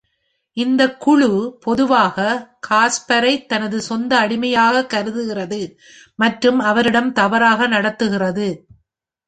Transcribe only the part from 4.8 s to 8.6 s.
கருதுகிறது மற்றும் அவரிடம் தவறாக நடத்துகிறது.